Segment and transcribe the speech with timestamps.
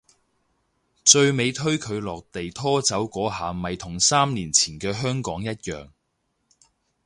[1.05, 5.91] 最尾推佢落地拖走嗰下咪同三年前嘅香港一樣